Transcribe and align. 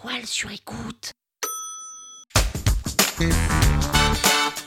toile 0.00 0.26
sur 0.26 0.50
écoute. 0.52 1.12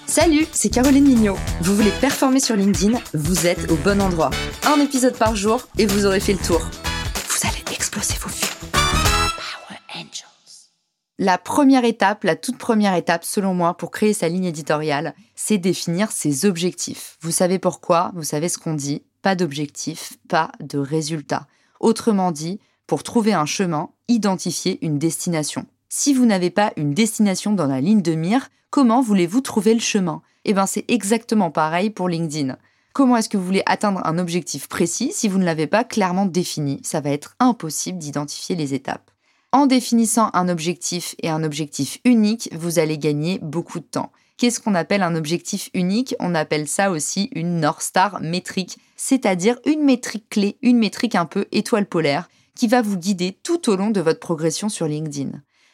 Salut, 0.06 0.46
c'est 0.52 0.70
Caroline 0.70 1.06
Mignot. 1.06 1.38
Vous 1.62 1.76
voulez 1.76 1.92
performer 2.02 2.40
sur 2.40 2.56
LinkedIn 2.56 3.00
Vous 3.14 3.48
êtes 3.48 3.72
au 3.72 3.76
bon 3.78 4.02
endroit. 4.02 4.32
Un 4.66 4.82
épisode 4.82 5.18
par 5.18 5.36
jour 5.36 5.68
et 5.78 5.86
vous 5.86 6.06
aurez 6.06 6.20
fait 6.20 6.34
le 6.34 6.40
tour. 6.40 6.60
Vous 6.60 7.48
allez 7.48 7.64
exploser 7.74 8.16
vos 8.20 8.30
vues. 8.30 8.72
Power 8.74 9.80
Angels. 9.96 10.70
La 11.18 11.38
première 11.38 11.86
étape, 11.86 12.26
la 12.26 12.36
toute 12.36 12.58
première 12.58 12.96
étape 12.96 13.24
selon 13.24 13.54
moi 13.54 13.76
pour 13.76 13.92
créer 13.92 14.14
sa 14.14 14.28
ligne 14.28 14.46
éditoriale, 14.46 15.14
c'est 15.36 15.58
définir 15.58 16.12
ses 16.12 16.46
objectifs. 16.46 17.18
Vous 17.22 17.32
savez 17.32 17.58
pourquoi 17.58 18.12
Vous 18.16 18.24
savez 18.24 18.50
ce 18.50 18.58
qu'on 18.58 18.74
dit 18.74 19.04
Pas 19.22 19.36
d'objectif, 19.36 20.14
pas 20.28 20.52
de 20.60 20.78
résultat. 20.78 21.48
Autrement 21.80 22.32
dit, 22.32 22.60
pour 22.92 23.04
trouver 23.04 23.32
un 23.32 23.46
chemin, 23.46 23.88
identifier 24.10 24.78
une 24.86 25.00
destination. 25.00 25.66
Si 25.88 26.14
vous 26.14 26.26
n'avez 26.26 26.50
pas 26.50 26.74
une 26.76 26.94
destination 26.94 27.54
dans 27.54 27.68
la 27.68 27.80
ligne 27.80 28.02
de 28.02 28.16
mire, 28.16 28.50
comment 28.70 29.02
voulez-vous 29.02 29.40
trouver 29.40 29.74
le 29.74 29.80
chemin? 29.80 30.22
Eh 30.44 30.52
bien, 30.52 30.66
c'est 30.66 30.84
exactement 30.90 31.52
pareil 31.52 31.90
pour 31.90 32.10
LinkedIn. 32.10 32.58
Comment 32.92 33.16
est-ce 33.16 33.30
que 33.30 33.38
vous 33.38 33.46
voulez 33.46 33.64
atteindre 33.66 34.02
un 34.04 34.18
objectif 34.18 34.68
précis 34.68 35.14
si 35.14 35.30
vous 35.30 35.38
ne 35.38 35.46
l'avez 35.46 35.68
pas 35.68 35.86
clairement 35.86 36.26
défini? 36.26 36.82
Ça 36.84 37.00
va 37.00 37.12
être 37.12 37.38
impossible 37.40 37.98
d'identifier 37.98 38.58
les 38.58 38.74
étapes. 38.74 39.10
En 39.54 39.68
définissant 39.68 40.30
un 40.34 40.50
objectif 40.50 41.16
et 41.24 41.30
un 41.30 41.46
objectif 41.46 42.00
unique, 42.04 42.50
vous 42.52 42.78
allez 42.78 42.98
gagner 42.98 43.40
beaucoup 43.42 43.80
de 43.80 43.86
temps. 43.86 44.12
Qu'est-ce 44.36 44.60
qu'on 44.60 44.76
appelle 44.76 45.02
un 45.02 45.16
objectif 45.16 45.70
unique? 45.74 46.14
On 46.20 46.36
appelle 46.36 46.68
ça 46.68 46.92
aussi 46.92 47.30
une 47.36 47.62
North 47.62 47.84
Star 47.84 48.20
métrique, 48.20 48.80
c'est-à-dire 48.98 49.60
une 49.66 49.84
métrique 49.84 50.28
clé, 50.30 50.58
une 50.62 50.78
métrique 50.78 51.16
un 51.16 51.26
peu 51.26 51.46
étoile 51.54 51.86
polaire, 51.86 52.28
qui 52.62 52.68
va 52.68 52.84
vous 52.84 52.98
guider 52.98 53.40
tout 53.42 53.72
au 53.72 53.76
long 53.76 53.90
de 53.90 54.02
votre 54.02 54.20
progression 54.20 54.70
sur 54.70 54.86
LinkedIn. 54.86 55.32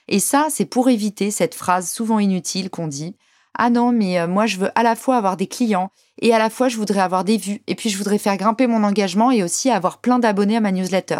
Et 0.07 0.19
ça, 0.19 0.47
c'est 0.49 0.63
pour 0.63 0.87
éviter 0.87 1.31
cette 1.31 1.53
phrase 1.53 1.91
souvent 1.91 2.17
inutile 2.17 2.69
qu'on 2.69 2.87
dit 2.87 3.17
Ah 3.55 3.69
non, 3.69 3.91
mais 3.91 4.21
euh, 4.21 4.25
moi 4.25 4.45
je 4.45 4.55
veux 4.55 4.69
à 4.73 4.83
la 4.83 4.95
fois 4.95 5.17
avoir 5.17 5.35
des 5.35 5.47
clients 5.47 5.91
et 6.21 6.33
à 6.33 6.39
la 6.39 6.49
fois 6.49 6.69
je 6.69 6.77
voudrais 6.77 7.01
avoir 7.01 7.25
des 7.25 7.35
vues 7.35 7.61
et 7.67 7.75
puis 7.75 7.89
je 7.89 7.97
voudrais 7.97 8.17
faire 8.17 8.37
grimper 8.37 8.67
mon 8.67 8.85
engagement 8.85 9.31
et 9.31 9.43
aussi 9.43 9.69
avoir 9.69 9.97
plein 9.97 10.17
d'abonnés 10.17 10.55
à 10.55 10.61
ma 10.61 10.71
newsletter. 10.71 11.19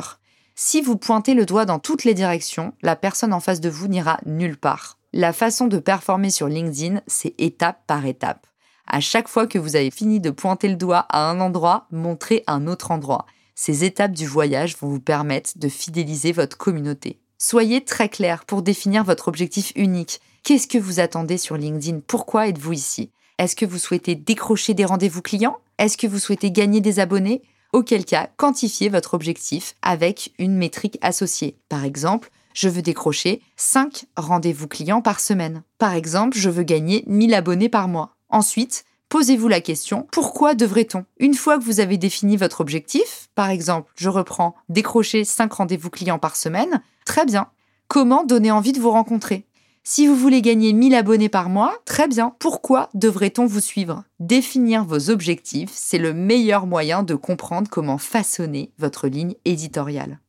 Si 0.56 0.80
vous 0.80 0.96
pointez 0.96 1.34
le 1.34 1.46
doigt 1.46 1.66
dans 1.66 1.80
toutes 1.80 2.06
les 2.06 2.14
directions, 2.14 2.72
la 2.82 2.96
personne 2.96 3.34
en 3.34 3.42
face 3.42 3.60
de 3.60 3.68
vous 3.68 3.90
n'ira 3.90 4.22
nulle 4.26 4.56
part. 4.56 4.98
La 5.12 5.34
façon 5.34 5.68
de 5.68 5.80
performer 5.80 6.30
sur 6.30 6.48
LinkedIn, 6.48 7.02
c'est 7.08 7.36
étape 7.40 7.82
par 7.88 8.06
étape. 8.06 8.48
À 8.88 9.02
chaque 9.02 9.28
fois 9.28 9.48
que 9.48 9.60
vous 9.60 9.76
avez 9.76 9.92
fini 9.92 10.22
de 10.22 10.30
pointer 10.30 10.70
le 10.70 10.78
doigt 10.78 11.08
à 11.10 11.30
un 11.30 11.42
endroit, 11.42 11.88
montrez 11.92 12.46
un 12.48 12.68
autre 12.68 12.92
endroit. 12.92 13.26
Ces 13.60 13.84
étapes 13.84 14.12
du 14.12 14.28
voyage 14.28 14.78
vont 14.78 14.88
vous 14.88 15.00
permettre 15.00 15.54
de 15.56 15.68
fidéliser 15.68 16.32
votre 16.32 16.58
communauté. 16.58 17.20
Soyez 17.40 17.84
très 17.84 18.08
clair 18.08 18.46
pour 18.46 18.62
définir 18.62 19.04
votre 19.04 19.28
objectif 19.28 19.74
unique. 19.76 20.22
Qu'est-ce 20.44 20.68
que 20.68 20.78
vous 20.78 21.00
attendez 21.00 21.40
sur 21.40 21.58
LinkedIn? 21.58 22.02
Pourquoi 22.06 22.48
êtes-vous 22.48 22.74
ici? 22.74 23.10
Est-ce 23.40 23.56
que 23.56 23.66
vous 23.66 23.80
souhaitez 23.80 24.14
décrocher 24.14 24.76
des 24.76 24.86
rendez-vous 24.86 25.24
clients? 25.24 25.58
Est-ce 25.80 25.98
que 25.98 26.06
vous 26.06 26.20
souhaitez 26.20 26.52
gagner 26.52 26.82
des 26.82 27.00
abonnés? 27.00 27.42
Auquel 27.74 28.06
cas, 28.06 28.30
quantifiez 28.38 28.90
votre 28.90 29.16
objectif 29.16 29.74
avec 29.82 30.34
une 30.38 30.56
métrique 30.56 31.00
associée. 31.02 31.58
Par 31.68 31.84
exemple, 31.84 32.30
je 32.54 32.70
veux 32.70 32.84
décrocher 32.84 33.42
5 33.56 34.06
rendez-vous 34.16 34.68
clients 34.68 35.02
par 35.02 35.20
semaine. 35.20 35.64
Par 35.80 35.96
exemple, 35.96 36.38
je 36.38 36.52
veux 36.52 36.62
gagner 36.62 37.04
1000 37.08 37.34
abonnés 37.34 37.70
par 37.70 37.88
mois. 37.88 38.16
Ensuite, 38.30 38.86
posez-vous 39.10 39.48
la 39.48 39.62
question, 39.62 40.08
pourquoi 40.12 40.56
devrait-on? 40.56 41.06
Une 41.20 41.34
fois 41.34 41.58
que 41.58 41.64
vous 41.64 41.80
avez 41.80 41.98
défini 41.98 42.38
votre 42.38 42.62
objectif, 42.62 43.30
par 43.36 43.50
exemple, 43.50 43.92
je 43.96 44.10
reprends 44.10 44.56
décrocher 44.70 45.24
5 45.24 45.52
rendez-vous 45.52 45.90
clients 45.90 46.20
par 46.20 46.36
semaine, 46.36 46.82
très 47.06 47.26
bien. 47.26 47.48
Comment 47.88 48.24
donner 48.24 48.52
envie 48.52 48.74
de 48.74 48.80
vous 48.80 48.92
rencontrer? 48.92 49.46
Si 49.90 50.06
vous 50.06 50.18
voulez 50.18 50.42
gagner 50.42 50.74
1000 50.74 50.96
abonnés 50.96 51.30
par 51.30 51.48
mois, 51.48 51.74
très 51.86 52.10
bien. 52.10 52.36
Pourquoi 52.40 52.90
devrait-on 52.94 53.46
vous 53.46 53.62
suivre? 53.62 54.04
Définir 54.20 54.84
vos 54.84 55.10
objectifs, 55.10 55.72
c'est 55.74 55.98
le 55.98 56.14
meilleur 56.14 56.68
moyen 56.68 57.04
de 57.04 57.16
comprendre 57.16 57.70
comment 57.70 57.98
façonner 57.98 58.74
votre 58.78 59.08
ligne 59.08 59.36
éditoriale. 59.46 60.20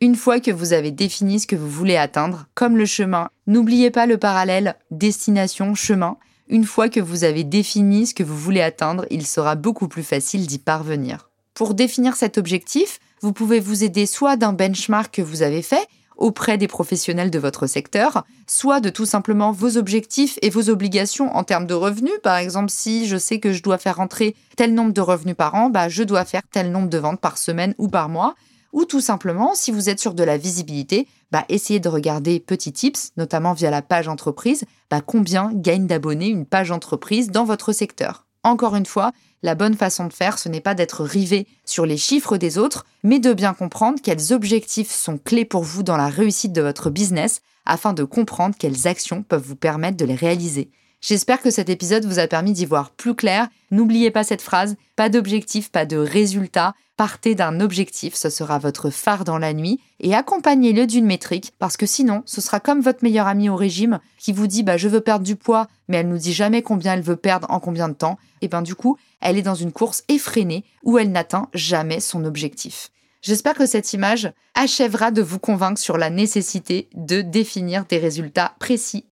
Une 0.00 0.14
fois 0.14 0.38
que 0.38 0.52
vous 0.52 0.72
avez 0.72 0.92
défini 0.92 1.40
ce 1.40 1.48
que 1.48 1.56
vous 1.56 1.68
voulez 1.68 1.96
atteindre, 1.96 2.46
comme 2.54 2.76
le 2.76 2.86
chemin, 2.86 3.30
n'oubliez 3.48 3.90
pas 3.90 4.06
le 4.06 4.18
parallèle 4.18 4.76
destination-chemin. 4.92 6.16
Une 6.50 6.64
fois 6.64 6.88
que 6.88 7.00
vous 7.00 7.24
avez 7.24 7.44
défini 7.44 8.06
ce 8.06 8.14
que 8.14 8.22
vous 8.22 8.36
voulez 8.36 8.62
atteindre, 8.62 9.04
il 9.10 9.26
sera 9.26 9.54
beaucoup 9.54 9.86
plus 9.86 10.02
facile 10.02 10.46
d'y 10.46 10.58
parvenir. 10.58 11.28
Pour 11.52 11.74
définir 11.74 12.16
cet 12.16 12.38
objectif, 12.38 13.00
vous 13.20 13.34
pouvez 13.34 13.60
vous 13.60 13.84
aider 13.84 14.06
soit 14.06 14.36
d'un 14.36 14.54
benchmark 14.54 15.14
que 15.14 15.20
vous 15.20 15.42
avez 15.42 15.60
fait 15.60 15.86
auprès 16.16 16.56
des 16.56 16.66
professionnels 16.66 17.30
de 17.30 17.38
votre 17.38 17.66
secteur, 17.66 18.24
soit 18.46 18.80
de 18.80 18.88
tout 18.88 19.04
simplement 19.04 19.52
vos 19.52 19.76
objectifs 19.76 20.38
et 20.40 20.48
vos 20.48 20.70
obligations 20.70 21.36
en 21.36 21.44
termes 21.44 21.66
de 21.66 21.74
revenus. 21.74 22.18
Par 22.22 22.38
exemple, 22.38 22.70
si 22.70 23.06
je 23.06 23.18
sais 23.18 23.40
que 23.40 23.52
je 23.52 23.62
dois 23.62 23.78
faire 23.78 23.96
rentrer 23.96 24.34
tel 24.56 24.74
nombre 24.74 24.94
de 24.94 25.00
revenus 25.02 25.36
par 25.36 25.54
an, 25.54 25.68
bah, 25.68 25.90
je 25.90 26.02
dois 26.02 26.24
faire 26.24 26.42
tel 26.50 26.72
nombre 26.72 26.88
de 26.88 26.98
ventes 26.98 27.20
par 27.20 27.36
semaine 27.36 27.74
ou 27.76 27.88
par 27.88 28.08
mois. 28.08 28.34
Ou 28.72 28.84
tout 28.84 29.00
simplement, 29.00 29.54
si 29.54 29.70
vous 29.70 29.88
êtes 29.88 30.00
sur 30.00 30.14
de 30.14 30.22
la 30.22 30.36
visibilité, 30.36 31.08
bah, 31.30 31.44
essayez 31.48 31.80
de 31.80 31.88
regarder 31.88 32.40
petits 32.40 32.72
tips, 32.72 33.12
notamment 33.16 33.52
via 33.52 33.70
la 33.70 33.82
page 33.82 34.08
entreprise, 34.08 34.64
bah, 34.90 35.00
combien 35.00 35.50
gagne 35.54 35.86
d'abonnés 35.86 36.28
une 36.28 36.46
page 36.46 36.70
entreprise 36.70 37.30
dans 37.30 37.44
votre 37.44 37.72
secteur. 37.72 38.26
Encore 38.44 38.76
une 38.76 38.86
fois, 38.86 39.12
la 39.42 39.54
bonne 39.54 39.76
façon 39.76 40.06
de 40.06 40.12
faire, 40.12 40.38
ce 40.38 40.48
n'est 40.48 40.60
pas 40.60 40.74
d'être 40.74 41.04
rivé 41.04 41.46
sur 41.64 41.86
les 41.86 41.96
chiffres 41.96 42.36
des 42.36 42.58
autres, 42.58 42.86
mais 43.02 43.18
de 43.18 43.32
bien 43.32 43.54
comprendre 43.54 44.00
quels 44.02 44.32
objectifs 44.32 44.90
sont 44.90 45.18
clés 45.18 45.44
pour 45.44 45.62
vous 45.62 45.82
dans 45.82 45.96
la 45.96 46.08
réussite 46.08 46.52
de 46.52 46.62
votre 46.62 46.90
business 46.90 47.40
afin 47.64 47.92
de 47.92 48.04
comprendre 48.04 48.56
quelles 48.58 48.88
actions 48.88 49.22
peuvent 49.22 49.44
vous 49.46 49.56
permettre 49.56 49.96
de 49.96 50.04
les 50.04 50.14
réaliser. 50.14 50.70
J'espère 51.00 51.40
que 51.40 51.50
cet 51.50 51.68
épisode 51.68 52.04
vous 52.04 52.18
a 52.18 52.26
permis 52.26 52.52
d'y 52.52 52.66
voir 52.66 52.90
plus 52.90 53.14
clair. 53.14 53.48
N'oubliez 53.70 54.10
pas 54.10 54.24
cette 54.24 54.42
phrase, 54.42 54.76
pas 54.96 55.08
d'objectif, 55.08 55.70
pas 55.70 55.86
de 55.86 55.96
résultat. 55.96 56.74
Partez 56.96 57.36
d'un 57.36 57.60
objectif, 57.60 58.16
ce 58.16 58.28
sera 58.28 58.58
votre 58.58 58.90
phare 58.90 59.22
dans 59.22 59.38
la 59.38 59.52
nuit, 59.52 59.78
et 60.00 60.16
accompagnez-le 60.16 60.84
d'une 60.84 61.06
métrique, 61.06 61.52
parce 61.60 61.76
que 61.76 61.86
sinon, 61.86 62.24
ce 62.26 62.40
sera 62.40 62.58
comme 62.58 62.80
votre 62.80 63.04
meilleure 63.04 63.28
amie 63.28 63.48
au 63.48 63.54
régime 63.54 64.00
qui 64.18 64.32
vous 64.32 64.48
dit 64.48 64.64
bah, 64.64 64.76
je 64.76 64.88
veux 64.88 65.00
perdre 65.00 65.24
du 65.24 65.36
poids, 65.36 65.68
mais 65.86 65.98
elle 65.98 66.08
nous 66.08 66.18
dit 66.18 66.32
jamais 66.32 66.62
combien 66.62 66.94
elle 66.94 67.02
veut 67.02 67.14
perdre 67.14 67.48
en 67.50 67.60
combien 67.60 67.88
de 67.88 67.94
temps. 67.94 68.18
Et 68.42 68.48
bien 68.48 68.62
du 68.62 68.74
coup, 68.74 68.98
elle 69.20 69.38
est 69.38 69.42
dans 69.42 69.54
une 69.54 69.70
course 69.70 70.02
effrénée 70.08 70.64
où 70.82 70.98
elle 70.98 71.12
n'atteint 71.12 71.48
jamais 71.54 72.00
son 72.00 72.24
objectif. 72.24 72.90
J'espère 73.22 73.54
que 73.54 73.66
cette 73.66 73.92
image 73.92 74.32
achèvera 74.54 75.12
de 75.12 75.22
vous 75.22 75.38
convaincre 75.38 75.80
sur 75.80 75.98
la 75.98 76.10
nécessité 76.10 76.88
de 76.94 77.22
définir 77.22 77.84
des 77.84 77.98
résultats 77.98 78.56
précis 78.58 79.04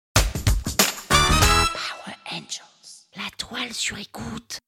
sur 3.75 3.99
écoute. 3.99 4.59